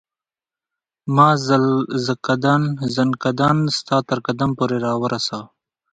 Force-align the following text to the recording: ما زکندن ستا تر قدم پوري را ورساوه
ما 1.15 1.29
زکندن 2.05 3.55
ستا 3.77 3.97
تر 4.07 4.19
قدم 4.25 4.49
پوري 4.57 4.77
را 4.85 4.93
ورساوه 5.01 5.47